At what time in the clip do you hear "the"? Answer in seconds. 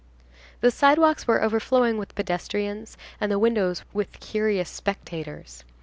0.61-0.71, 3.31-3.37